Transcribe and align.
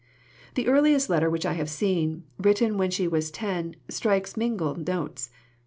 The 0.55 0.67
earliest 0.67 1.11
letter 1.11 1.29
which 1.29 1.45
I 1.45 1.53
have 1.53 1.69
seen, 1.69 2.23
written 2.39 2.75
when 2.79 2.89
she 2.89 3.07
was 3.07 3.29
ten, 3.29 3.75
strikes 3.87 4.35
mingled 4.35 4.87
notes. 4.87 5.29